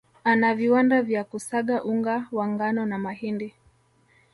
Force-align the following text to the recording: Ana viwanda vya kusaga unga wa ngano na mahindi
Ana 0.23 0.55
viwanda 0.55 1.01
vya 1.01 1.23
kusaga 1.23 1.83
unga 1.83 2.27
wa 2.31 2.47
ngano 2.47 2.85
na 2.85 2.97
mahindi 2.97 3.53